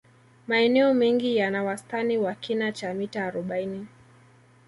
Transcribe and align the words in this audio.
Maeneo 0.47 0.93
mengi 0.93 1.35
yana 1.37 1.63
wastani 1.63 2.17
wa 2.17 2.33
kina 2.35 2.71
cha 2.71 2.93
mita 2.93 3.25
arobaini 3.25 3.87